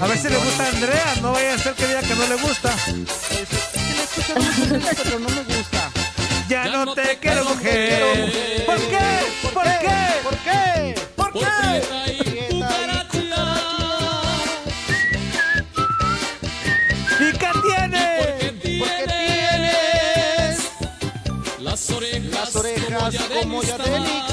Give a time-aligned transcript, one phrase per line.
[0.00, 1.14] A ver si le gusta a Andrea.
[1.22, 2.72] No vaya a ser que diga que no le gusta.
[6.48, 8.64] Ya, no, te, quiero, mujer.
[8.64, 8.98] ¿Por qué?
[9.42, 9.98] ¿Por qué?
[10.22, 10.94] ¿Por qué?
[11.16, 11.82] ¿Por qué?
[17.20, 18.04] ¿Y qué tiene?
[18.78, 20.56] Porque tienes
[21.58, 24.27] Las orejas, las orejas como ya Ixtama.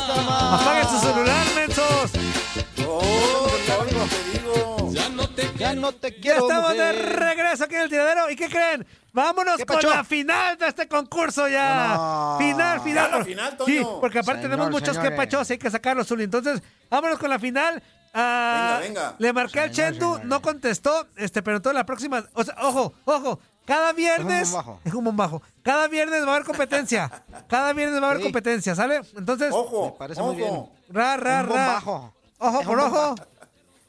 [5.86, 8.30] No te Ya quiero, estamos de regreso aquí en el tiradero.
[8.30, 8.86] ¿Y qué creen?
[9.14, 9.90] Vámonos ¿Qué con pacho?
[9.90, 11.96] la final de este concurso ya.
[11.96, 12.36] No.
[12.40, 13.12] Final, final.
[13.12, 13.68] Ya la final, Toño.
[13.74, 16.26] Sí, porque aparte Señor, tenemos muchos que pachos, hay que sacarlos, Zuli.
[16.26, 17.82] Entonces, vámonos con la final.
[18.14, 19.16] Ah, Venga, venga.
[19.20, 20.24] Le marqué al señor.
[20.26, 24.80] no contestó, este, pero entonces la próxima, o sea, ojo, ojo, cada viernes bombajo.
[24.86, 25.42] es un bombajo.
[25.64, 27.12] Cada viernes va a haber competencia.
[27.50, 28.24] Cada viernes va a haber Sí.
[28.24, 29.02] competencia, ¿sale?
[29.18, 30.32] Entonces, Ojo, Me parece ojo.
[30.34, 30.66] muy bien.
[30.90, 31.82] ra, ra, ra.
[31.86, 32.14] Ojo
[32.62, 33.16] Es por ojo.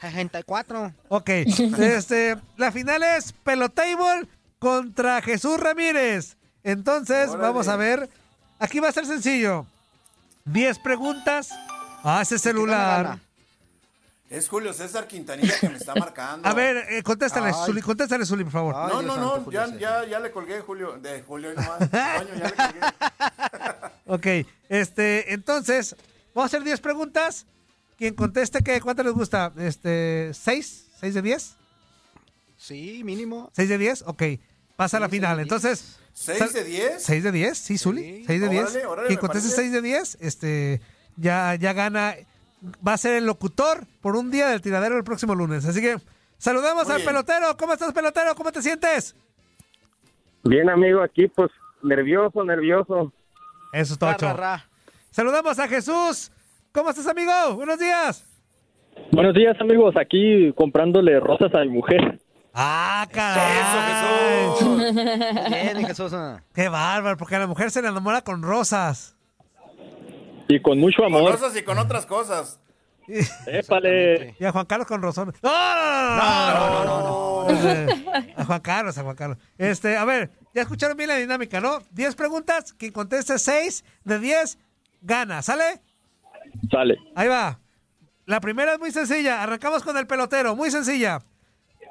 [0.00, 0.16] Bombajo.
[0.16, 0.92] 64.
[1.08, 1.28] Ok,
[1.78, 6.36] este, la final es Pelotable contra Jesús Ramírez.
[6.62, 7.42] Entonces, Órale.
[7.42, 8.08] vamos a ver.
[8.58, 9.66] Aquí va a ser sencillo.
[10.46, 11.50] 10 preguntas.
[12.02, 13.18] Ah, ese celular.
[14.28, 16.48] Es Julio César Quintanilla que me está marcando.
[16.48, 17.52] A ver, eh, contéstale.
[17.52, 18.74] Zuli, contéstale, Zuli, por favor.
[18.76, 20.98] Ay, No, no, santo, no, ya, ya, ya le colgué, Julio.
[20.98, 21.78] De Julio nomás.
[21.78, 21.88] Toño,
[22.38, 24.42] ya le colgué.
[24.42, 25.94] Ok, este, entonces,
[26.34, 27.46] vamos a hacer 10 preguntas.
[27.96, 28.80] Quien conteste, ¿qué?
[28.80, 29.52] ¿cuánto les gusta?
[29.58, 31.00] Este, ¿6?
[31.00, 31.56] ¿6 de 10?
[32.56, 33.50] Sí, mínimo.
[33.56, 34.04] ¿6 de 10?
[34.06, 34.22] Ok,
[34.76, 35.40] pasa a la seis final.
[35.40, 37.02] Entonces, ¿Seis de diez?
[37.02, 38.02] 6 de 10, sí, Zuli.
[38.02, 38.24] Sí.
[38.26, 38.64] 6 de 10.
[38.64, 39.70] Órale, órale, Quien conteste parece.
[39.70, 40.80] 6 de 10, este,
[41.16, 42.14] ya, ya gana.
[42.86, 45.66] Va a ser el locutor por un día del tiradero el próximo lunes.
[45.66, 45.98] Así que
[46.38, 47.08] saludamos Muy al bien.
[47.08, 47.54] pelotero.
[47.58, 48.34] ¿Cómo estás, pelotero?
[48.34, 49.14] ¿Cómo te sientes?
[50.42, 51.50] Bien, amigo, aquí pues
[51.82, 53.12] nervioso, nervioso.
[53.74, 54.16] Eso es todo.
[55.10, 56.32] Saludamos a Jesús.
[56.76, 57.32] ¿Cómo estás, amigo?
[57.54, 58.22] Buenos días.
[59.10, 62.20] Buenos días, amigos, aquí comprándole rosas a mi mujer.
[62.52, 64.58] Ah, caray.
[64.58, 64.94] Eso, Jesús.
[65.48, 66.12] Bien, mi Jesús.
[66.12, 66.42] ah.
[66.54, 69.16] Qué bárbaro, porque a la mujer se le enamora con rosas.
[70.48, 71.32] Y con mucho Con amor.
[71.32, 72.60] rosas y con otras cosas.
[73.46, 74.36] Épale.
[74.38, 75.34] Y a Juan Carlos con rosones.
[75.42, 78.12] ¡No, no, no, no, no, no, no, no!
[78.36, 79.38] A Juan Carlos, a Juan Carlos.
[79.56, 81.78] Este, a ver, ya escucharon bien la dinámica, ¿no?
[81.92, 84.58] 10 preguntas, quien conteste 6 de 10,
[85.00, 85.80] gana, ¿sale?
[86.70, 86.98] Sale.
[87.14, 87.58] Ahí va.
[88.26, 91.22] La primera es muy sencilla, arrancamos con el pelotero, muy sencilla.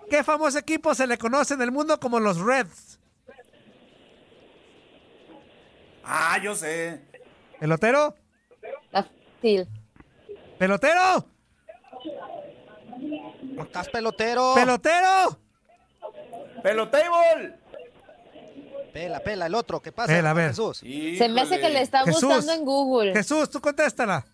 [0.10, 3.00] ¿Qué famoso equipo se le conoce en el mundo como los Reds?
[6.04, 7.02] Ah, yo sé.
[7.60, 8.16] ¿Pelotero?
[8.92, 9.68] Fácil.
[10.60, 11.26] ¿Pelotero?
[13.56, 14.54] ¿No estás pelotero?
[14.56, 15.40] ¿Pelotero?
[16.62, 17.56] ¡Pelotable!
[18.92, 20.08] Pela, pela, el otro, ¿qué pasa?
[20.08, 20.50] Pela, a ver.
[20.50, 20.78] Jesús.
[20.80, 22.24] Se me hace que le está Jesús.
[22.24, 23.14] buscando en Google.
[23.14, 24.26] Jesús, tú contéstala.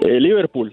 [0.00, 0.70] Eh, Liverpool.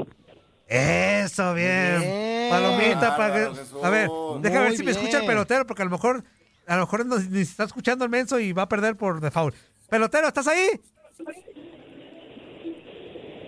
[0.67, 1.99] Eso, bien.
[1.99, 2.49] Bien.
[2.49, 3.61] Palomita para que-.
[3.83, 4.09] A ver,
[4.41, 6.23] déjame ver si me escucha el pelotero, porque a lo mejor,
[6.65, 9.55] a lo mejor no- ni está escuchando el menso y va a perder por default.
[9.89, 10.67] Pelotero, ¿estás ahí?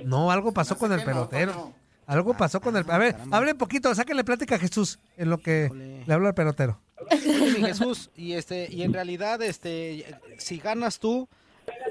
[0.06, 1.74] No, algo pasó con el no, pelotero.
[2.06, 2.90] Algo pasó con el.
[2.90, 3.38] A ver, caramba.
[3.38, 5.70] hablen poquito, sáquenle plática a Jesús en lo que
[6.06, 6.80] le habla al pelotero.
[7.12, 10.06] Mi Jesús, y este, y en realidad, este,
[10.38, 11.28] si ganas tú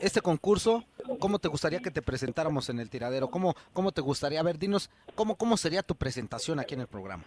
[0.03, 0.85] este concurso,
[1.19, 3.29] ¿cómo te gustaría que te presentáramos en el tiradero?
[3.29, 4.41] ¿Cómo, cómo te gustaría?
[4.41, 7.25] A ver, dinos, ¿cómo, cómo sería tu presentación aquí en el programa?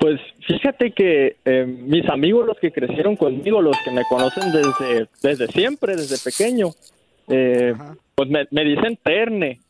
[0.00, 5.08] Pues fíjate que eh, mis amigos, los que crecieron conmigo, los que me conocen desde,
[5.22, 6.70] desde siempre, desde pequeño,
[7.28, 7.74] eh,
[8.14, 9.60] pues me, me dicen Terne.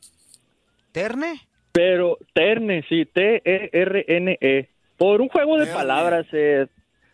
[0.93, 1.40] ¿Terne?
[1.72, 4.69] Pero Terne, sí, T-E-R-N-E.
[4.96, 5.78] Por un juego de Terne.
[5.78, 6.67] palabras, eh,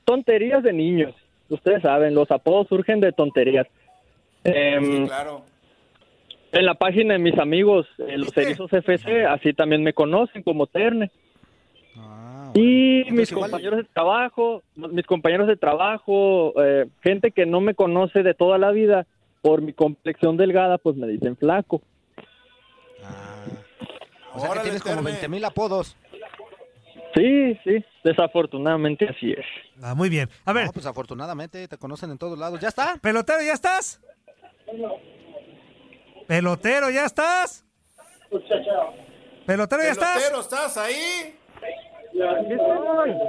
[0.04, 1.14] tonterías de niños.
[1.48, 3.66] Ustedes saben, los apodos surgen de tonterías.
[4.44, 5.44] Em, Sí, claro.
[6.52, 8.42] En la página de mis amigos, eh, los ¿Viste?
[8.42, 11.10] erizos FC, así también me conocen como Terne.
[11.96, 17.46] Ah, Y Entonces, mis igual- compañeros de trabajo, mis compañeros de trabajo, eh, gente que
[17.46, 19.06] no me conoce de toda la vida,
[19.42, 21.82] por mi complexión delgada, pues me dicen flaco.
[23.04, 23.44] Ah.
[24.34, 25.10] O sea que Órale, tienes como Terne.
[25.12, 25.96] 20 mil apodos.
[27.14, 29.44] Sí, sí, desafortunadamente así es.
[29.82, 30.28] Ah, muy bien.
[30.44, 32.60] A ver, No, pues afortunadamente te conocen en todos lados.
[32.60, 32.96] ¿Ya está?
[33.02, 34.00] pelotero, ¿ya estás?
[36.26, 37.64] Pelotero, ¿ya estás?
[39.46, 40.14] Pelotero, ¿ya estás?
[40.16, 41.36] Pelotero, ¿estás ahí?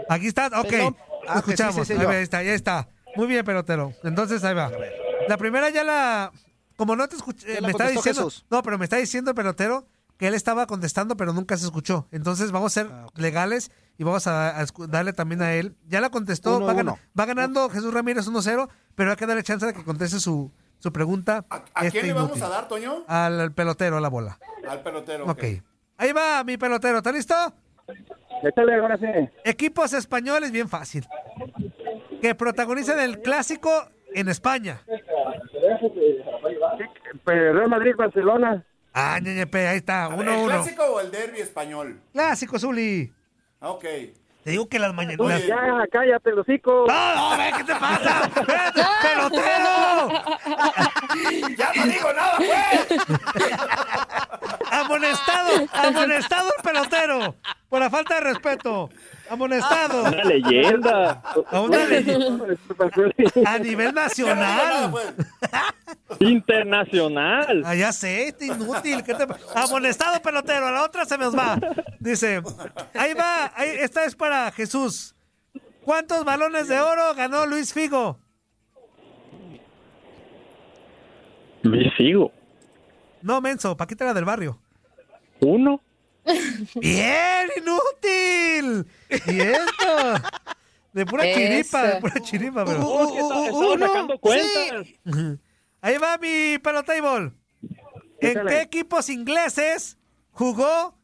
[0.10, 0.68] Aquí está, ok.
[0.70, 0.98] Pelón.
[1.28, 1.76] Ah, Escuchamos.
[1.76, 2.88] sí, sí, sí, Ahí va, ahí está, ya está.
[3.16, 3.94] Muy bien, pelotero.
[4.04, 4.72] Entonces ahí va.
[5.28, 6.32] La primera ya la.
[6.78, 8.24] Como no te escuché, me está diciendo.
[8.30, 8.46] Jesús.
[8.50, 9.86] No, pero me está diciendo el pelotero
[10.18, 12.08] que él estaba contestando, pero nunca se escuchó.
[12.12, 15.76] Entonces vamos a ser Ah, legales y vamos a, darle también a él.
[15.88, 17.00] Ya la contestó, Uno, va, gan- uno.
[17.20, 20.92] va ganando Jesús Ramírez 1-0, pero hay que darle chance de que conteste su, su
[20.92, 21.46] pregunta.
[21.50, 22.44] ¿A, a este quién le vamos inútil.
[22.46, 23.04] a dar, Toño?
[23.08, 24.38] Al, al pelotero, a la bola.
[24.68, 25.26] Al pelotero.
[25.26, 25.44] ok.
[25.98, 27.36] Ahí va mi pelotero, ¿está listo?
[28.44, 29.06] Échale, ahora sí.
[29.44, 31.08] Equipos españoles, bien fácil.
[32.22, 33.70] Que protagonicen el clásico
[34.14, 34.82] en España.
[37.26, 38.66] Real Madrid, Barcelona.
[38.94, 40.48] Ah, ñeñepe, ahí está, A ver, uno ¿El uno.
[40.48, 42.02] clásico o el derby español?
[42.12, 43.14] Clásico, Zuli.
[43.62, 43.86] Ah, Ok.
[44.44, 45.46] Te digo que las mañanas.
[45.46, 46.86] Ya, cállate, los hocico.
[46.88, 48.22] ¡No, no, ve, ¿qué te pasa?
[48.36, 50.10] ¡Espérate, ¡Pelotero!
[51.58, 52.88] ¡Ya no digo nada, pues!
[54.72, 55.68] ¡Amonestado!
[55.74, 57.36] ¡Amonestado el pelotero!
[57.72, 58.90] Por la falta de respeto.
[59.30, 60.02] ¡Amonestado!
[60.04, 61.24] Una leyenda.
[61.50, 62.06] A, una ley-
[63.46, 64.92] a nivel nacional.
[64.92, 65.14] pues.
[66.20, 67.64] Internacional.
[67.66, 69.02] Ah, ya sé, este inútil.
[69.06, 69.26] ¿qué te
[69.56, 71.58] Amonestado pelotero, a la otra se nos va.
[71.98, 72.42] Dice,
[72.94, 75.16] ahí va, ahí- esta es para Jesús.
[75.86, 78.20] ¿Cuántos balones de oro ganó Luis Figo?
[81.62, 82.34] Luis Figo.
[83.22, 84.60] No, menso, Paquita era del barrio.
[85.40, 85.80] Uno.
[86.76, 88.86] ¡Bien, inútil!
[89.28, 90.14] ¿Y esto?
[90.94, 91.40] De pura Eso.
[91.40, 92.80] chiripa, de pura chiripa, pero...
[92.80, 93.88] Que está- estaba uno.
[93.88, 94.88] sacando cuentas.
[95.82, 97.32] Ahí va mi pelotable.
[98.20, 98.50] ¿En Échale.
[98.52, 99.98] qué equipos ingleses
[100.32, 100.96] jugó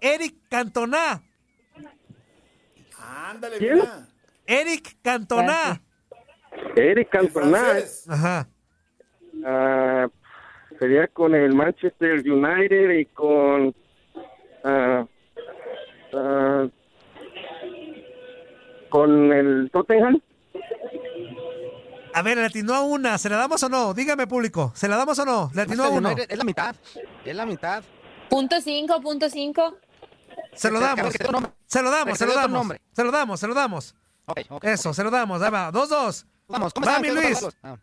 [0.00, 1.22] Eric Cantona?
[2.98, 3.74] Ándale, ¿Quién?
[3.76, 4.06] mira.
[4.46, 5.80] Eric Cantona.
[6.76, 7.62] Eric Cantona.
[8.08, 8.48] Ajá.
[9.44, 10.08] ah,
[10.78, 13.74] sería con el Manchester United y con.
[14.64, 15.06] Ah,
[16.14, 16.66] ah,
[18.88, 20.20] con el Tottenham.
[22.12, 23.18] A ver, ¿le atinó a una?
[23.18, 23.94] ¿Se la damos o no?
[23.94, 24.72] Dígame, público.
[24.74, 25.50] ¿Se la damos o no?
[25.54, 26.10] ¿Le atinó a uno?
[26.10, 26.74] Es la mitad.
[27.24, 27.84] Es la mitad.
[28.28, 29.76] Punto cinco, punto cinco.
[30.54, 31.12] Se lo damos.
[31.66, 32.66] Se lo damos, se lo damos.
[32.92, 33.94] Se lo damos, se lo damos.
[34.62, 35.40] Eso, se lo damos.
[35.42, 35.70] Ahí va.
[35.70, 36.26] Dos, dos.
[36.48, 37.08] Vamos, ¿cómo Va, mi.
[37.62, 37.76] Ah.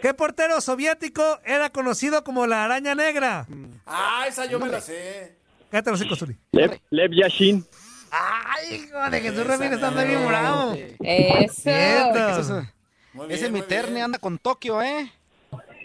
[0.00, 3.46] ¿Qué portero soviético era conocido como la araña negra?
[3.86, 5.38] Ah, esa yo me la sé.
[5.72, 6.36] Cállate los hijos, Zuli.
[6.52, 7.64] Lev, Lev Yashin.
[8.10, 10.74] ¡Ay, hijo de Jesús Ramírez anda bien bravo!
[11.00, 11.70] Eso.
[11.70, 12.62] Eso
[13.14, 14.04] Muy bien, Ese mi muy terne bien.
[14.04, 15.10] anda con Tokio, ¿eh?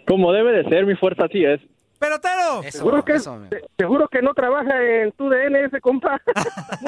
[0.06, 1.62] Como debe de ser, mi fuerza así es.
[2.00, 2.64] ¡Pelotero!
[2.64, 3.42] Eso, Seguro que, eso,
[3.78, 6.22] seguro que no trabaja en tu DN ese compa.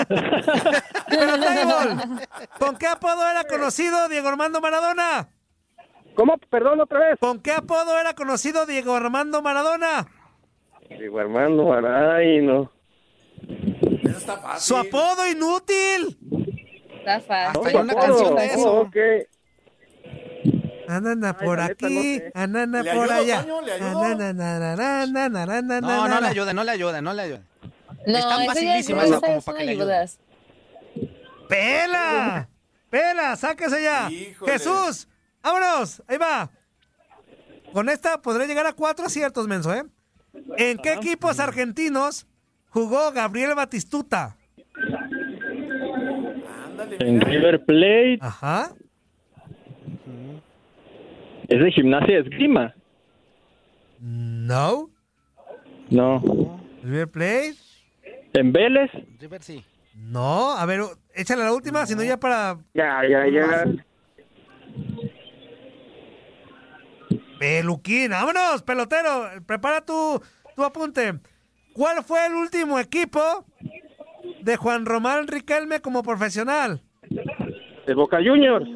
[1.09, 1.77] ¡Pelotero!
[2.59, 5.29] ¿Con qué apodo era conocido Diego Armando Maradona?
[6.15, 6.37] ¿Cómo?
[6.49, 7.17] Perdón, otra vez.
[7.21, 10.05] ¿Con qué apodo era conocido Diego Armando Maradona?
[10.89, 11.73] Digo, hermano,
[12.13, 12.69] ay, no.
[14.59, 16.17] ¡Su apodo inútil!
[16.99, 17.61] Está fácil.
[17.61, 18.89] Hasta hay una canción de eso.
[20.87, 23.43] Anana por aquí, anana por allá.
[23.43, 23.67] No, no
[26.21, 27.41] le ayuda, no le ayuda, no le ayuda.
[28.07, 30.19] No, Están facilísimas no, como para que le ayudas.
[31.47, 32.49] ¡Pela!
[32.89, 33.35] ¡Pela!
[33.35, 34.09] ¡Sáquese ya!
[34.09, 34.51] Híjole.
[34.51, 35.07] ¡Jesús!
[35.43, 36.01] ¡Vámonos!
[36.07, 36.49] Ahí va.
[37.71, 39.83] Con esta podré llegar a cuatro aciertos, menso, ¿eh?
[40.57, 40.93] ¿En qué ah.
[40.93, 42.25] equipos argentinos
[42.69, 44.35] jugó Gabriel Batistuta?
[46.65, 47.21] Ándale, En.
[47.21, 48.17] River Plate.
[48.21, 48.71] Ajá.
[51.47, 52.73] ¿Es de gimnasia de esgrima?
[53.99, 54.89] No.
[55.89, 56.59] No.
[56.83, 57.55] River Plate.
[58.33, 58.91] ¿En Vélez?
[59.19, 59.65] River sí.
[59.95, 60.51] No.
[60.51, 60.81] A ver,
[61.13, 63.65] échale la última, si no ya para Ya, ya, ya.
[67.39, 68.11] Peluquín.
[68.11, 69.29] ¡Vámonos, pelotero!
[69.45, 70.21] Prepara tu,
[70.55, 71.19] tu apunte.
[71.79, 73.45] ¿Cuál fue el último equipo
[74.41, 76.81] de Juan Román Riquelme como profesional?
[77.87, 78.67] ¿El Boca Juniors?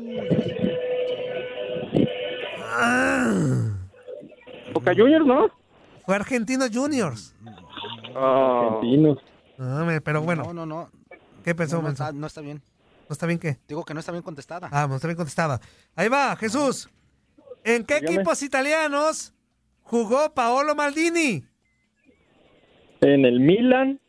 [4.73, 5.47] ¿Boca Juniors, no?
[6.05, 7.35] Fue Argentinos Juniors.
[8.15, 9.17] Argentinos.
[9.59, 10.89] Ah, pero bueno, No, no, no.
[11.43, 12.61] ¿qué pensó, No, no está, no está bien.
[13.09, 13.57] ¿No está bien qué?
[13.67, 14.69] Digo que no está bien contestada.
[14.71, 15.59] Ah, no está bien contestada.
[15.97, 16.89] Ahí va, Jesús.
[17.65, 18.15] ¿En qué Dígame.
[18.15, 19.33] equipos italianos
[19.81, 21.43] jugó Paolo Maldini?
[23.03, 23.99] ¿En el Milan?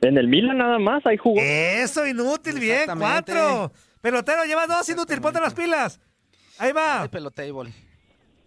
[0.00, 1.04] ¿En el Milan nada más?
[1.06, 1.40] Ahí jugó.
[1.40, 3.72] Eso, inútil, bien, cuatro.
[4.00, 6.00] Pelotero, lleva dos, inútil, ponte las pilas.
[6.58, 7.08] Ahí va.
[7.08, 7.72] Pelotable.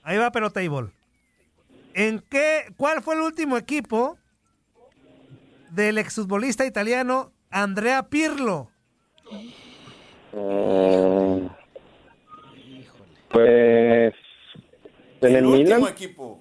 [0.04, 0.92] Ahí va Pelotable.
[1.94, 4.18] ¿En qué, cuál fue el último equipo
[5.72, 8.70] del exfutbolista italiano Andrea Pirlo?
[10.34, 11.50] Eh,
[13.32, 14.14] pues...
[15.22, 15.92] ¿En el, último Milan?
[15.92, 16.39] equipo.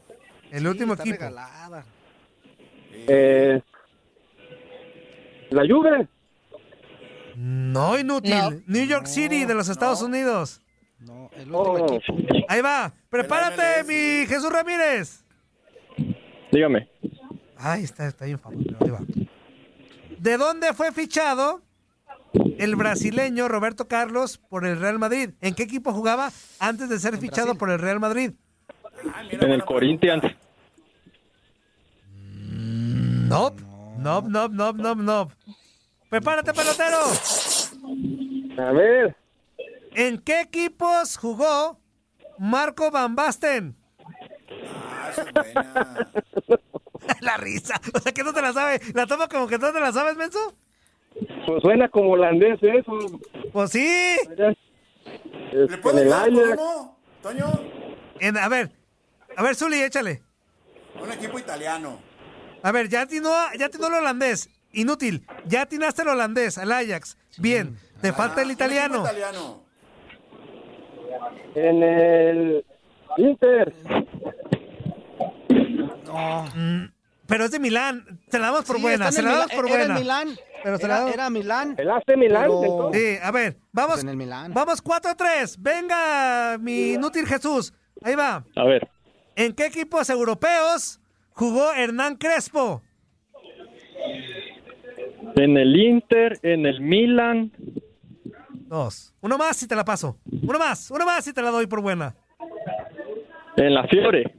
[0.59, 1.19] El último Está equipo.
[1.21, 1.85] regalada.
[2.93, 3.61] Eh,
[5.51, 6.09] ¿La Juve?
[7.37, 8.35] No, inútil.
[8.35, 8.51] No.
[8.67, 10.61] New York City de los Estados Unidos.
[10.99, 12.13] No, el último Oh, equipo.
[12.49, 12.93] Ahí va.
[13.09, 13.87] Prepárate, MLS.
[13.87, 15.25] mi Jesús Ramírez.
[16.51, 16.89] Dígame.
[17.57, 18.71] Ay, está, está bien famoso.
[18.81, 19.01] Ahí va.
[20.19, 21.63] ¿De dónde fue fichado
[22.59, 25.31] el brasileño Roberto Carlos por el Real Madrid?
[25.41, 27.59] ¿En qué equipo jugaba antes de ser fichado Brasil.
[27.61, 28.33] por el Real Madrid?
[29.15, 30.25] Ah, mira, En el Corinthians.
[33.29, 33.63] Nope.
[33.99, 35.35] Nope, nope, nope, nope, nope.
[36.09, 36.99] Prepárate, pelotero.
[38.59, 39.17] A ver.
[39.95, 41.79] ¿En qué equipos jugó
[42.39, 43.77] Marco Van Basten?
[44.71, 46.11] Ah, esa es buena.
[47.21, 47.81] la risa.
[47.95, 48.81] O sea, que no te la sabe.
[48.95, 50.55] La toma como que no te la sabes, menso.
[51.47, 53.21] Pues suena como holandés eso.
[53.53, 54.17] Pues sí.
[54.31, 54.55] Mira.
[55.53, 56.59] ¿Le Este, puedo en el ayudar
[57.23, 57.47] Toño?
[58.21, 58.71] En- a ver.
[59.37, 60.23] A ver, Zuli, échale.
[61.03, 61.99] Un equipo italiano.
[62.63, 64.49] A ver, ya atinó, ya atinó el holandés.
[64.73, 65.27] Inútil.
[65.47, 67.17] Ya atinaste el holandés, al Ajax.
[67.39, 67.79] Bien.
[68.01, 69.05] Te falta el Ah, italiano.
[71.55, 72.65] En el
[73.17, 73.75] Inter.
[76.05, 76.45] No.
[76.55, 76.85] Mm,
[77.27, 78.21] Pero es de Milán.
[78.31, 79.13] Se la damos por Sí, buena.
[79.13, 79.57] Se la damos Milán.
[79.61, 79.95] por Era buena.
[79.95, 80.39] el Milán.
[80.63, 81.75] Pero se la Era, era Milán.
[81.79, 82.43] El AC Milán.
[82.61, 82.91] Pero-.
[82.93, 83.93] Sí, a ver, vamos.
[83.95, 84.53] Pues en el Milán.
[84.55, 85.57] Vamos 4-3.
[85.59, 87.73] Venga, mi inútil Jesús.
[88.03, 88.45] Ahí va.
[88.57, 88.89] A ver.
[89.37, 91.01] ¿En qué equipos europeos
[91.39, 92.83] jugó Hernán Crespo?
[95.37, 97.53] En el Inter, en el Milan.
[98.53, 99.15] Dos.
[99.21, 100.19] Uno más y te la paso.
[100.43, 102.17] Uno más, uno más y te la doy por buena.
[103.57, 104.35] En la Fiore.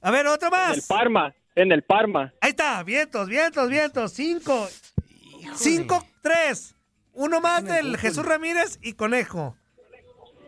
[0.00, 0.86] A ver, otro En el más.
[0.86, 1.34] Parma.
[1.56, 2.32] En el Parma.
[2.40, 4.12] Ahí está, vientos, vientos, vientos.
[4.12, 4.68] Cinco.
[5.54, 6.76] Cinco, tres.
[7.12, 9.56] Uno más del Jesús Ramírez y Conejo.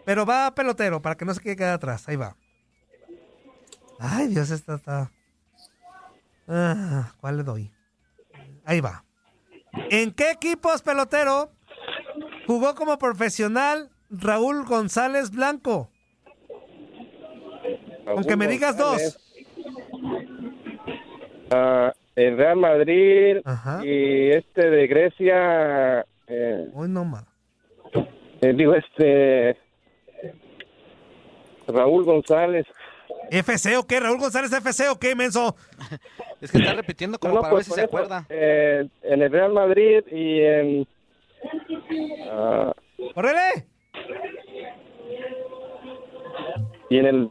[0.05, 2.09] Pero va pelotero para que no se quede quedar atrás.
[2.09, 2.37] Ahí va.
[4.05, 5.11] Ay, Dios, esta está.
[6.49, 7.71] Ah, ¿Cuál le doy?
[8.65, 9.05] Ahí va.
[9.91, 11.51] ¿En qué equipos pelotero
[12.47, 15.89] jugó como profesional Raúl González Blanco?
[18.07, 19.19] Aunque me digas dos.
[21.53, 23.87] Ah, el Real Madrid Ajá.
[23.87, 26.05] y este de Grecia.
[26.27, 27.25] Eh, Uy, no más.
[28.41, 29.57] eh, digo, este.
[31.69, 32.67] Raúl González.
[33.39, 33.99] ¿FC o qué?
[34.01, 35.57] ¿Raúl González FC o qué, menso?
[36.41, 38.27] Es que está repitiendo como No, no, para pues, ver si se eso, acuerda.
[38.29, 40.87] eh, en el Real Madrid y en.
[42.31, 42.73] ah,
[43.15, 43.67] ¡Córrele!
[46.91, 47.31] y en el.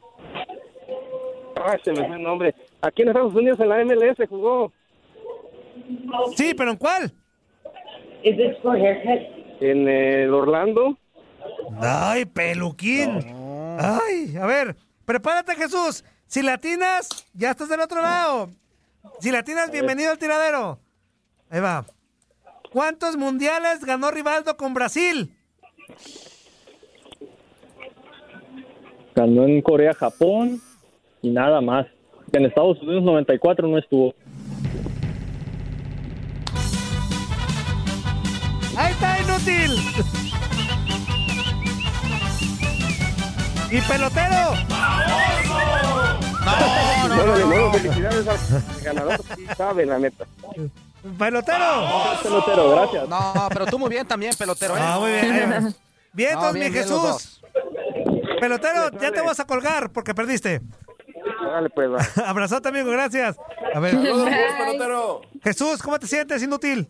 [1.64, 2.56] Ay, se me fue el nombre.
[2.82, 4.72] Aquí en Estados Unidos en la MLS jugó.
[6.36, 7.12] Sí, pero ¿en cuál?
[9.60, 10.98] En el Orlando.
[11.80, 13.20] Ay, peluquín.
[13.80, 14.76] Ay, a ver,
[15.12, 16.06] prepárate, Jesús.
[16.26, 18.50] Si latinas, ya estás del otro lado.
[19.20, 20.80] Si la tienes, bienvenido al tiradero.
[21.50, 21.86] Ahí va.
[22.72, 25.36] ¿Cuántos mundiales ganó Rivaldo con Brasil?
[29.14, 30.62] Ganó en Corea, Japón
[31.22, 31.88] y nada más.
[32.32, 34.14] En Estados Unidos 94 no estuvo.
[38.78, 40.41] Ahí está, inútil.
[43.72, 44.54] ¿Y pelotero?
[47.16, 50.26] Bueno, bueno, felicidades al ganador, sí sabe, la neta.
[51.18, 51.88] ¡Pelotero!
[52.22, 53.10] pelotero, gracias.
[53.10, 54.76] No, pero tú muy bien también, pelotero.
[54.76, 54.80] ¿eh?
[54.82, 55.76] Ah, muy bien.
[56.14, 57.42] Bien, No, entonces, mi Jesús.
[58.42, 60.60] Pelotero, ya te vas a colgar porque perdiste.
[61.42, 62.00] Dale, pues, va.
[62.30, 63.38] Abrazote, amigo, gracias.
[63.74, 63.92] A ver.
[63.92, 65.22] Saludos, pelotero.
[65.42, 66.90] Jesús, ¿cómo te sientes, inútil?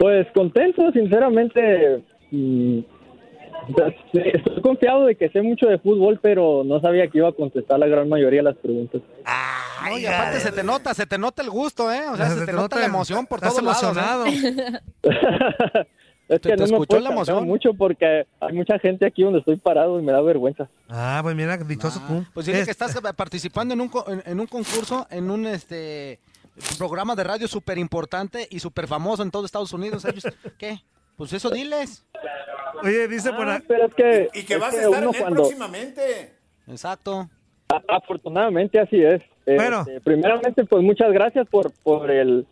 [0.00, 2.04] Pues contento, sinceramente.
[4.12, 7.78] Estoy confiado de que sé mucho de fútbol, pero no sabía que iba a contestar
[7.78, 9.00] la gran mayoría de las preguntas.
[9.84, 12.02] No, y aparte se te nota, se te nota el gusto, ¿eh?
[12.10, 13.82] O sea, se, te, nota, la emoción por todos lados.
[13.82, 13.86] ¿eh?
[13.86, 14.24] emocionado.
[16.26, 17.44] Es ¿Te- que te no me puedo la emoción?
[17.44, 20.70] mucho porque hay mucha gente aquí donde estoy parado y me da vergüenza.
[20.88, 22.24] Ah, pues mira, dichoso tú.
[22.32, 25.46] Pues dile Es- que estás participando en un, co- en, en un concurso, en un
[25.46, 26.18] este
[26.78, 30.02] programa de radio súper importante y súper famoso en todo Estados Unidos.
[30.06, 30.24] Ellos,
[30.56, 30.78] ¿Qué?
[31.16, 32.04] Pues eso diles.
[32.82, 33.62] Oye, dice por Ah, ahí.
[33.66, 36.32] pero es que, Y que es vas a estar en uno él cuando- próximamente.
[36.68, 37.28] Exacto.
[37.88, 39.22] Afortunadamente así es.
[39.46, 39.80] Bueno.
[39.80, 42.46] Este, primeramente, pues muchas gracias por, por el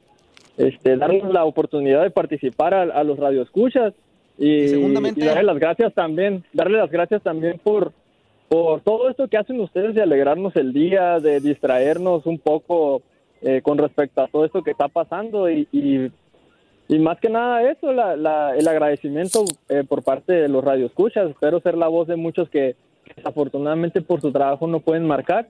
[0.56, 3.94] este, darnos la oportunidad de participar a, a los radioescuchas
[4.38, 7.92] y, Y segundamente- y darle las gracias también, darle las gracias también por,
[8.48, 13.02] por todo esto que hacen ustedes de alegrarnos el día, de distraernos un poco
[13.40, 16.10] eh, con respecto a todo esto que está pasando y, y,
[16.88, 21.30] y más que nada eso, la, la- el agradecimiento eh, por parte de los radioescuchas.
[21.30, 22.76] Espero ser la voz de muchos que,
[23.16, 25.48] desafortunadamente por su trabajo no pueden marcar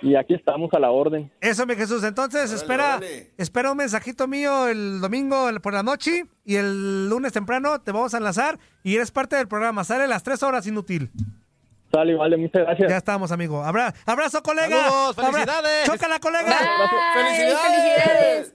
[0.00, 1.30] y aquí estamos a la orden.
[1.40, 2.02] Eso, mi Jesús.
[2.04, 2.98] Entonces, espera,
[3.38, 8.12] espera un mensajito mío el domingo por la noche y el lunes temprano te vamos
[8.14, 9.84] a enlazar y eres parte del programa.
[9.84, 11.10] Sale a las tres horas inútil.
[11.92, 12.90] Sale, vale, muchas gracias.
[12.90, 13.62] Ya estamos, amigo.
[13.62, 14.68] Abra- abrazo, colega.
[14.88, 15.84] Saludos, Abra- felicidades.
[15.86, 16.58] Chócala, colega.
[17.14, 18.54] ¡Felicidades!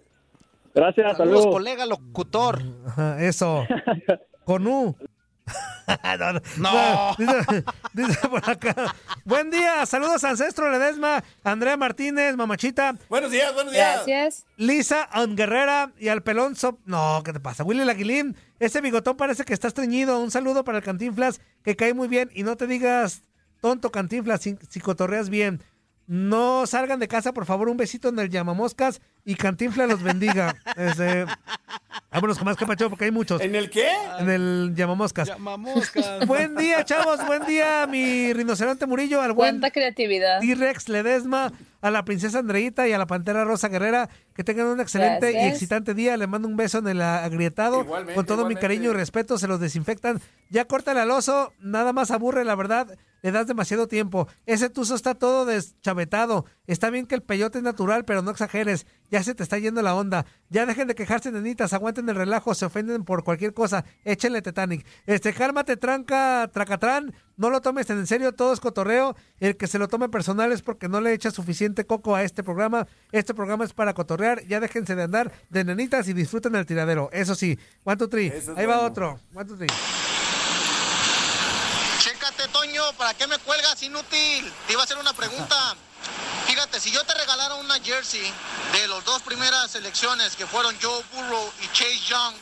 [0.78, 1.56] Gracias, Saludos, saludos.
[1.56, 2.62] colega locutor.
[2.88, 3.66] Ajá, eso.
[4.46, 4.96] Con U.
[6.20, 6.42] no, no.
[6.58, 7.16] No.
[7.18, 7.64] Dice,
[7.94, 8.94] dice por acá.
[9.24, 9.86] Buen día.
[9.86, 13.96] Saludos, Ancestro Ledesma, Andrea Martínez, Mamachita, Buenos días, buenos días.
[14.06, 14.46] Gracias.
[14.58, 17.64] Lisa Guerrera y al pelón Sop- No, ¿qué te pasa?
[17.64, 18.36] Willy Laguilín.
[18.60, 20.20] Ese bigotón parece que está estreñido.
[20.20, 22.30] Un saludo para el Cantinflas, que cae muy bien.
[22.34, 23.24] Y no te digas
[23.62, 25.64] tonto, Cantinflas, si, si cotorreas bien.
[26.08, 27.68] No salgan de casa, por favor.
[27.68, 30.56] Un besito en el llamamoscas y Cantinflas los bendiga.
[30.78, 31.26] Este,
[32.12, 33.42] vámonos con más capacho porque hay muchos.
[33.42, 33.90] ¿En el qué?
[34.20, 35.28] En el llamamoscas.
[35.28, 36.26] Llamamoscas.
[36.28, 37.26] Buen día, chavos.
[37.26, 39.22] Buen día, mi rinoceronte Murillo.
[39.22, 40.40] Al buen Cuánta creatividad.
[40.40, 44.10] T-Rex Ledesma, a la princesa Andreita y a la pantera Rosa Guerrera.
[44.34, 46.18] Que tengan un excelente y excitante día.
[46.18, 47.82] Le mando un beso en el agrietado.
[47.82, 50.22] Igualmente, Con todo mi cariño y respeto, se los desinfectan.
[50.50, 52.98] Ya córtale al oso, nada más aburre, la verdad.
[53.22, 54.28] Le das demasiado tiempo.
[54.46, 56.46] Ese tuzo está todo deschavetado.
[56.68, 58.86] Está bien que el peyote es natural, pero no exageres.
[59.10, 60.26] Ya se te está yendo la onda.
[60.50, 61.72] Ya dejen de quejarse, nenitas.
[61.74, 62.54] Aguanten el relajo.
[62.54, 63.86] Se ofenden por cualquier cosa.
[64.04, 64.86] Échenle Titanic.
[65.06, 67.14] Este, cálmate, tranca, tracatrán.
[67.38, 68.34] No lo tomes en serio.
[68.34, 69.16] Todo es cotorreo.
[69.40, 72.44] El que se lo tome personal es porque no le echa suficiente coco a este
[72.44, 72.86] programa.
[73.14, 74.44] Este programa es para cotorrear.
[74.46, 77.10] Ya déjense de andar de nenitas y disfruten el tiradero.
[77.14, 77.58] Eso sí.
[77.86, 78.28] One, two, three.
[78.28, 78.90] Eso es Ahí va bueno.
[78.90, 79.20] otro.
[79.34, 79.68] One, two, three.
[82.00, 84.52] Chécate, Toño, ¿para qué me cuelgas inútil?
[84.68, 85.56] Te iba a hacer una pregunta.
[86.78, 88.32] Fíjate, si yo te regalara una jersey
[88.74, 92.34] de las dos primeras selecciones que fueron Joe Burrow y Chase Young,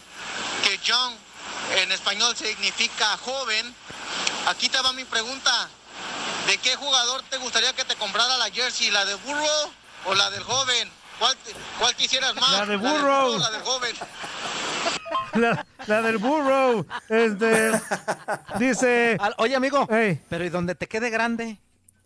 [0.63, 1.13] que Young
[1.77, 3.73] en español significa joven,
[4.47, 5.69] aquí te va mi pregunta.
[6.47, 8.91] ¿De qué jugador te gustaría que te comprara la jersey?
[8.91, 9.71] ¿La de Burrow
[10.05, 10.91] o la del joven?
[11.17, 12.51] ¿Cuál, te- cuál quisieras más?
[12.51, 13.33] La de Burrow.
[13.35, 13.95] o la del joven?
[15.35, 16.85] La, la del burro.
[17.09, 17.71] Este.
[18.57, 19.17] Dice.
[19.19, 19.85] Al- Oye, amigo,
[20.29, 21.59] pero ¿y donde te quede grande?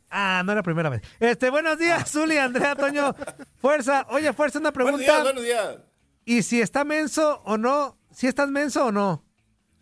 [0.09, 1.01] Ah, no era la primera vez.
[1.19, 3.15] Este, buenos días, Zuli, Andrea, Toño.
[3.61, 4.05] Fuerza.
[4.09, 5.11] Oye, Fuerza, una Buenos pregunta.
[5.13, 5.77] días, buenos días.
[6.25, 7.97] ¿Y si está menso o no?
[8.11, 9.23] ¿Si estás menso o no?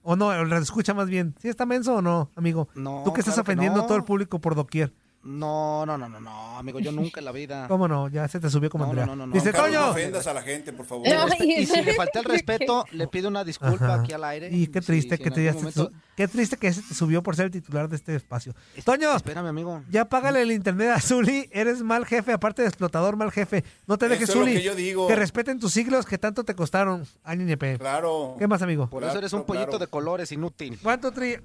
[0.01, 1.35] O no, escucha más bien.
[1.41, 2.69] ¿Si está menso o no, amigo?
[2.75, 3.83] No, Tú que estás claro ofendiendo no.
[3.83, 4.93] a todo el público por doquier.
[5.23, 7.67] No, no, no, no, no, amigo, yo nunca en la vida.
[7.67, 8.07] ¿Cómo no?
[8.07, 9.05] Ya se te subió como No, Andrea.
[9.07, 9.91] no, no, no, Dice, Carlos, no Toño.
[9.91, 11.05] ofendas a la gente, por favor.
[11.39, 14.01] Y si le falté el respeto, le pido una disculpa Ajá.
[14.01, 14.49] aquí al aire.
[14.51, 17.35] Y qué triste sí, que en te, momento- qué triste que se te subió por
[17.35, 18.53] ser el titular de este espacio.
[18.85, 19.83] Toño, Espérame, amigo.
[19.89, 21.49] ya págale el internet a Zuli.
[21.51, 23.65] Eres mal jefe, aparte de explotador, mal jefe.
[23.85, 24.53] No te dejes, es lo Zuli.
[24.53, 25.07] que yo digo.
[25.07, 27.05] Que respeten tus siglos que tanto te costaron.
[27.25, 27.77] Año ñepe.
[27.79, 28.35] Claro.
[28.39, 28.89] ¿Qué más, amigo?
[28.89, 29.79] Por eso eres un pollito claro.
[29.79, 30.79] de colores inútil.
[30.81, 31.35] ¿Cuánto tri?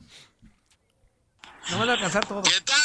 [1.70, 2.42] No van a alcanzar todo.
[2.42, 2.76] ¿Qué tal?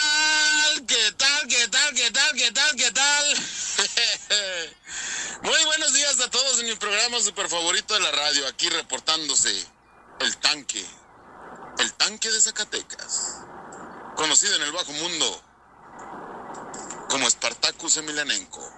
[0.86, 1.48] ¿Qué tal?
[1.48, 1.94] ¿Qué tal?
[1.96, 2.36] ¿Qué tal?
[2.36, 2.76] ¿Qué tal?
[2.76, 3.38] ¿Qué tal?
[5.42, 9.66] Muy buenos días a todos en mi programa super favorito de la radio, aquí reportándose
[10.20, 10.86] el tanque,
[11.80, 13.40] el tanque de Zacatecas,
[14.16, 15.44] conocido en el bajo mundo
[17.10, 18.72] como Spartacus Emelianenko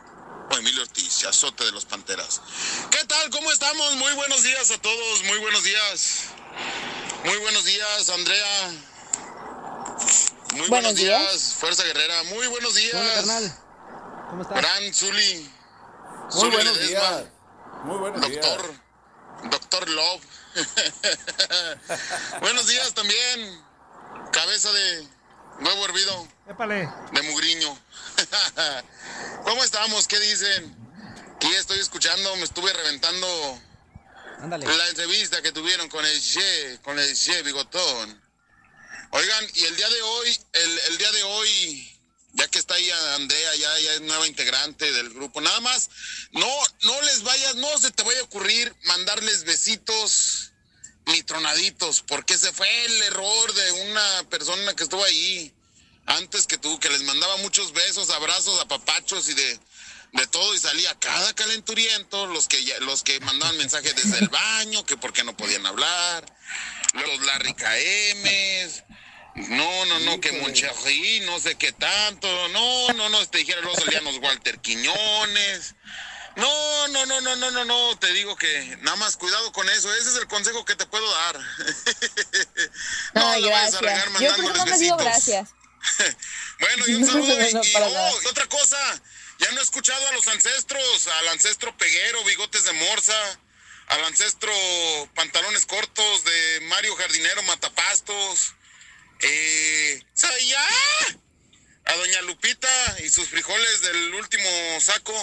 [0.52, 2.40] o Emilio Ortiz, azote de los Panteras.
[2.92, 3.30] ¿Qué tal?
[3.30, 3.96] ¿Cómo estamos?
[3.98, 6.24] Muy buenos días a todos, muy buenos días.
[7.26, 8.72] Muy buenos días, Andrea.
[10.52, 11.20] Muy buenos, Buenos días.
[11.32, 11.54] días.
[11.60, 12.24] Fuerza Guerrera.
[12.24, 12.94] Muy buenos días.
[12.96, 13.58] Hola, carnal.
[14.30, 14.58] ¿Cómo estás?
[14.58, 15.50] Gran Zuli.
[16.32, 17.10] Muy Zuli buenos Ledesma.
[17.18, 17.26] días.
[17.84, 18.46] Muy buenos días.
[18.46, 18.74] Doctor.
[19.50, 20.24] Doctor Love.
[22.42, 23.62] buenos días también.
[24.32, 25.08] Cabeza de
[25.62, 26.28] huevo hervido.
[26.48, 26.90] Épale.
[27.12, 27.78] De mugriño.
[29.44, 30.08] ¿Cómo estamos?
[30.08, 30.76] ¿Qué dicen?
[31.36, 33.60] Aquí estoy escuchando, me estuve reventando
[34.42, 34.66] Ándale.
[34.66, 38.22] la entrevista que tuvieron con el Che, con el Che Bigotón.
[39.12, 42.00] Oigan, y el día de hoy, el, el día de hoy,
[42.34, 45.90] ya que está ahí Andrea, ya, ya es nueva integrante del grupo, nada más,
[46.32, 46.48] no,
[46.84, 50.52] no les vayas, no se te vaya a ocurrir mandarles besitos
[51.08, 55.54] ni tronaditos, porque ese fue el error de una persona que estuvo ahí
[56.06, 59.60] antes que tú, que les mandaba muchos besos, abrazos, apapachos y de,
[60.12, 64.30] de todo, y salía cada calenturiento, los que ya- los que mandaban mensajes desde el
[64.30, 66.26] baño, que porque no podían hablar,
[66.94, 68.84] los Larry KMs,
[69.50, 73.78] no, no, no, que Moncherry, no sé qué tanto, no, no, no, te dijera los
[73.78, 75.76] alianos Walter Quiñones.
[76.36, 79.94] No, no, no, no, no, no, no, te digo que nada más cuidado con eso,
[79.94, 81.40] ese es el consejo que te puedo dar.
[83.14, 84.22] no, Ay, le vayas a regar gracias.
[84.22, 85.50] Yo por eso no me digo gracias.
[86.60, 87.34] Bueno, y un saludo.
[87.42, 88.78] y, y- oh, y otra cosa,
[89.40, 93.40] ya no he escuchado a los ancestros, al ancestro Peguero, Bigotes de Morsa,
[93.88, 94.52] al ancestro
[95.16, 98.54] Pantalones Cortos de Mario Jardinero Matapastos,
[99.22, 100.04] eh,
[101.86, 104.50] a Doña Lupita y sus frijoles del último
[104.82, 105.14] saco.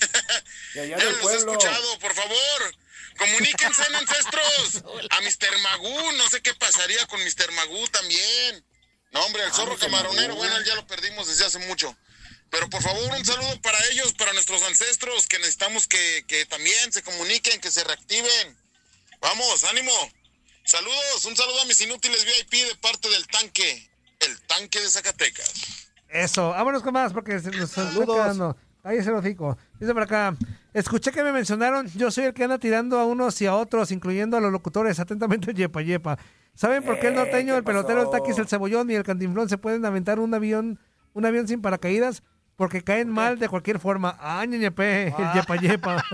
[0.74, 2.74] Ya del los he escuchado, por favor.
[3.16, 4.82] Comuníquense, ancestros.
[5.10, 5.58] A Mr.
[5.58, 7.52] Magú, no sé qué pasaría con Mr.
[7.52, 8.64] Magú también.
[9.12, 9.80] No, hombre, el zorro Mr.
[9.80, 11.96] camaronero, bueno, él ya lo perdimos desde hace mucho.
[12.54, 16.92] Pero por favor, un saludo para ellos, para nuestros ancestros, que necesitamos que, que también
[16.92, 18.56] se comuniquen, que se reactiven.
[19.20, 19.90] Vamos, ánimo.
[20.64, 23.90] Saludos, un saludo a mis inútiles VIP de parte del tanque,
[24.20, 25.52] el tanque de Zacatecas.
[26.08, 28.14] Eso, vámonos con más porque se nos está Saludos.
[28.16, 28.56] quedando.
[28.84, 29.58] Ahí es el hocico.
[29.80, 30.36] Dice por acá.
[30.72, 31.90] Escuché que me mencionaron.
[31.96, 35.00] Yo soy el que anda tirando a unos y a otros, incluyendo a los locutores.
[35.00, 36.18] Atentamente, Yepa Yepa.
[36.54, 39.02] ¿Saben por qué el Eh, norteño, ¿qué el pelotero, el taquis, el cebollón y el
[39.02, 40.78] cantinflón se pueden aventar un avión,
[41.14, 42.22] un avión sin paracaídas?
[42.56, 44.16] Porque caen mal de cualquier forma.
[44.20, 46.04] Ah, ñeñepe, el Yepa Yepa.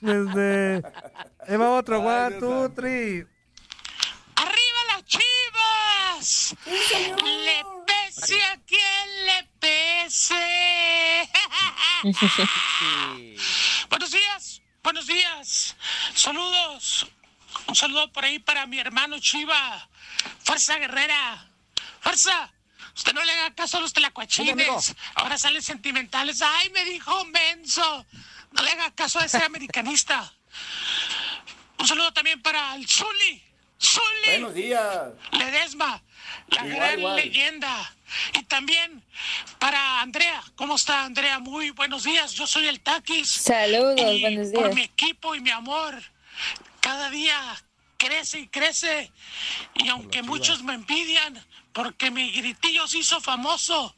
[0.00, 0.82] Desde.
[1.48, 3.26] Ahí va otro, one, two, three.
[4.36, 6.56] ¡Arriba las chivas!
[6.66, 11.28] ¡Le pese a quien le pese!
[13.90, 15.76] buenos días, buenos días.
[16.14, 17.06] Saludos.
[17.66, 19.88] Un saludo por ahí para mi hermano Chiva.
[20.44, 21.50] Fuerza guerrera.
[22.00, 22.52] Fuerza.
[22.98, 24.94] Usted no le haga caso a los telacuachines.
[25.14, 26.42] Ahora salen sentimentales.
[26.42, 28.04] ¡Ay, me dijo menso!
[28.50, 30.32] No le haga caso a ese americanista.
[31.78, 33.40] Un saludo también para el Zuli.
[33.80, 34.30] Zuli.
[34.30, 35.12] Buenos días.
[35.30, 36.02] Ledesma,
[36.48, 37.16] la Igual, gran igual.
[37.16, 37.94] leyenda.
[38.34, 39.04] Y también
[39.60, 40.42] para Andrea.
[40.56, 41.38] ¿Cómo está Andrea?
[41.38, 42.32] Muy buenos días.
[42.32, 43.30] Yo soy el Taquis.
[43.30, 44.74] Saludos, Y buenos Por días.
[44.74, 46.02] mi equipo y mi amor.
[46.80, 47.38] Cada día
[47.96, 49.12] crece y crece.
[49.74, 51.40] Y aunque muchos me envidian
[51.78, 53.94] porque mi gritillo se hizo famoso,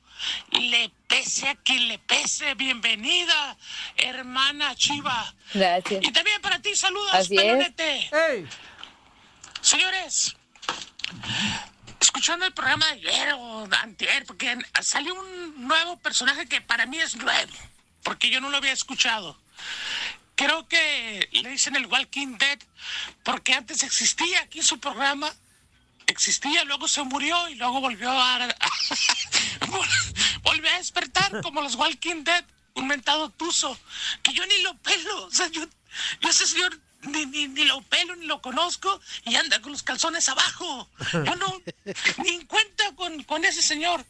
[0.52, 2.54] le pese a quien le pese.
[2.54, 3.56] Bienvenida,
[3.96, 5.34] hermana Chiva.
[5.54, 6.04] Gracias.
[6.04, 7.34] Y también para ti, saludos, Así.
[7.34, 8.10] Pelonete.
[9.62, 10.36] Señores,
[11.98, 16.84] escuchando el programa de ayer o de antier, porque salió un nuevo personaje que para
[16.84, 17.52] mí es nuevo,
[18.02, 19.40] porque yo no lo había escuchado.
[20.34, 22.58] Creo que le dicen el Walking Dead,
[23.22, 25.32] porque antes existía aquí su programa,
[26.11, 28.49] existía, luego se murió y luego volvió a...
[30.42, 32.44] volvió a despertar como los Walking Dead,
[32.75, 33.79] un mentado tuzo,
[34.23, 35.62] que yo ni lo pelo, o sea, yo,
[36.20, 39.83] yo ese señor ni, ni, ni lo pelo ni lo conozco y anda con los
[39.83, 40.88] calzones abajo.
[41.12, 41.62] Yo no,
[42.18, 44.05] ni en cuenta con, con ese señor.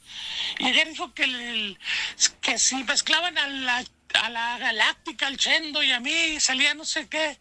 [0.59, 1.79] Y ayer dijo que, el-
[2.41, 3.85] que si mezclaban a la,
[4.15, 7.39] a la galáctica, al Chendo y a mí salía no sé qué.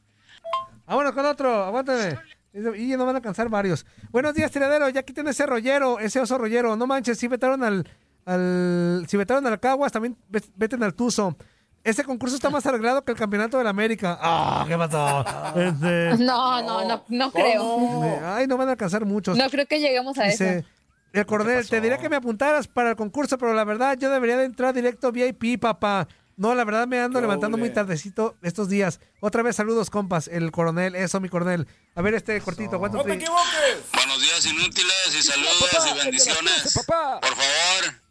[0.86, 2.16] Vámonos con otro, aguántame.
[2.54, 3.86] Y no van a alcanzar varios.
[4.12, 4.90] Buenos días, tiradero.
[4.90, 6.76] Ya quiten ese rollero, ese oso rollero.
[6.76, 7.88] No manches, si vetaron al.
[8.26, 11.36] al si vetaron al Caguas, también ve- veten al Tuzo.
[11.84, 14.18] Ese concurso está más arreglado que el campeonato de la América.
[14.22, 15.24] ¡Ah, qué pasó!
[15.60, 18.20] Este, No, no, no, no creo.
[18.26, 19.38] Ay, no van a alcanzar muchos.
[19.38, 20.44] No creo que lleguemos a eso.
[20.44, 20.66] Dice,
[21.14, 24.38] el coronel, te diría que me apuntaras para el concurso, pero la verdad yo debería
[24.38, 26.08] de entrar directo VIP, papá.
[26.40, 29.02] No, la verdad me ando levantando muy tardecito estos días.
[29.20, 30.30] Otra vez saludos, compas.
[30.30, 31.68] El coronel, eso, mi coronel.
[31.96, 33.10] A ver este cortito, ¿cuánto te...
[33.10, 36.74] Buenos días, inútiles, y saludos y bendiciones.
[36.76, 38.02] Por favor,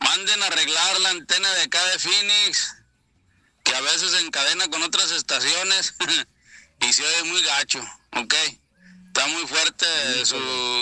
[0.00, 2.76] manden a arreglar la antena de acá de Phoenix,
[3.64, 5.94] que a veces se encadena con otras estaciones
[6.82, 7.80] y se oye muy gacho,
[8.14, 8.34] ¿ok?
[9.06, 9.86] Está muy fuerte
[10.26, 10.36] su,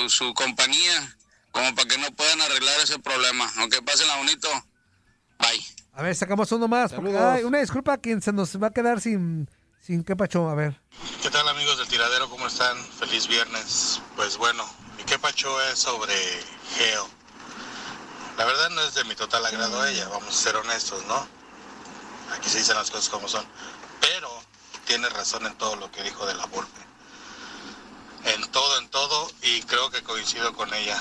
[0.09, 1.17] su compañía,
[1.53, 3.49] como para que no puedan arreglar ese problema.
[3.63, 4.49] Ok, pásenla bonito.
[5.39, 5.80] Bye.
[6.01, 6.95] A ver, sacamos uno más.
[6.95, 9.51] porque- ay, una disculpa a quien se nos va a quedar sin,
[9.83, 10.49] sin qué pacho.
[10.49, 10.81] A ver.
[11.23, 12.31] ¿Qué tal amigos del tiradero?
[12.31, 12.75] ¿Cómo están?
[12.99, 14.01] Feliz viernes.
[14.17, 14.65] Pues bueno,
[14.97, 16.15] mi que pacho es sobre
[16.75, 17.07] Geo.
[18.39, 21.27] La verdad no es de mi total agrado ella, vamos a ser honestos, ¿no?
[22.35, 23.45] Aquí se dicen las cosas como son.
[24.01, 24.31] Pero
[24.87, 26.81] tiene razón en todo lo que dijo de la Volpe.
[28.25, 30.99] En todo, en todo, y creo que coincido con ella.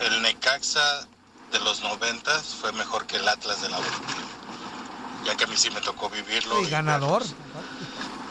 [0.00, 1.06] El Necaxa
[1.54, 3.92] de los noventas fue mejor que el Atlas de la Volpe.
[5.24, 6.60] Ya que a mí sí me tocó vivirlo.
[6.62, 7.22] Y y ganador.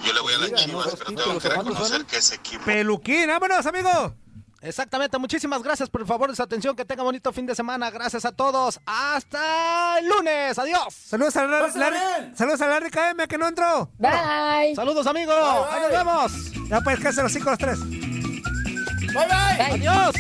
[0.06, 2.64] yo le voy a las chivas, pero tengo que ¿cuántos reconocer que ese equipo.
[2.66, 4.14] Peluquín, vámonos, amigo.
[4.62, 6.76] Exactamente, muchísimas gracias por el favor de su atención.
[6.76, 7.90] Que tenga bonito fin de semana.
[7.92, 8.80] Gracias a todos.
[8.86, 10.58] Hasta el lunes.
[10.60, 10.94] Adiós.
[10.94, 13.90] Saludos a Larry, Larry- saludos a Larry KM que no entró.
[13.98, 14.76] Bye.
[14.76, 15.36] Saludos, amigos.
[15.70, 16.32] Ahí nos vemos.
[16.70, 17.80] Ya pues, que los cinco los tres.
[17.80, 19.72] Bye, bye.
[19.72, 20.16] Adiós.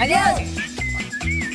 [0.00, 0.75] Adiós.